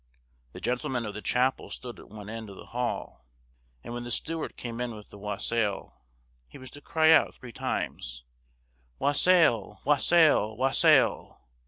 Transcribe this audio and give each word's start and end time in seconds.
The 0.53 0.59
gentlemen 0.59 1.05
of 1.05 1.13
the 1.13 1.21
chapel 1.21 1.69
stood 1.69 1.99
at 1.99 2.09
one 2.09 2.27
end 2.27 2.49
of 2.49 2.55
the 2.57 2.65
hall, 2.65 3.23
and 3.83 3.93
when 3.93 4.03
the 4.03 4.09
steward 4.09 4.57
came 4.57 4.81
in 4.81 4.95
with 4.95 5.11
the 5.11 5.19
wassail, 5.19 6.01
he 6.47 6.57
was 6.57 6.71
to 6.71 6.81
cry 6.81 7.11
out 7.11 7.35
three 7.35 7.51
times, 7.51 8.23
"Wassail, 8.97 9.79
wassail, 9.85 10.57
wassail!" 10.57 11.41